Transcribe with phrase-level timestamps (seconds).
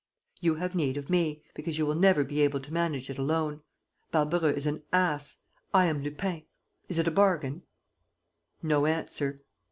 [0.39, 3.61] You have need of me, because you will never be able to manage it alone.
[4.11, 5.43] Barbareux is an ass.
[5.75, 6.41] I am Lupin.
[6.89, 7.61] Is it a bargain?"
[8.63, 9.43] No answer.